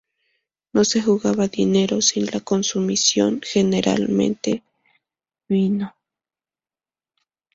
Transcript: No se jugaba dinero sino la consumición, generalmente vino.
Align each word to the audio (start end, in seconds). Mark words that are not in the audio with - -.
No 0.73 0.83
se 0.83 0.99
jugaba 0.99 1.47
dinero 1.47 2.01
sino 2.01 2.31
la 2.33 2.39
consumición, 2.39 3.39
generalmente 3.43 4.63
vino. 5.47 5.95